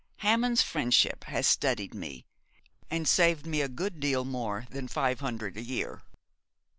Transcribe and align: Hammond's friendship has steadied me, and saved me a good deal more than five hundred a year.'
Hammond's 0.25 0.63
friendship 0.63 1.25
has 1.25 1.45
steadied 1.45 1.93
me, 1.93 2.25
and 2.89 3.07
saved 3.07 3.45
me 3.45 3.61
a 3.61 3.67
good 3.69 3.99
deal 3.99 4.25
more 4.25 4.65
than 4.71 4.87
five 4.87 5.19
hundred 5.19 5.55
a 5.57 5.61
year.' 5.61 6.01